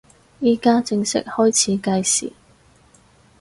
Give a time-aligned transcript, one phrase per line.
[0.39, 2.33] 依家正式開始計時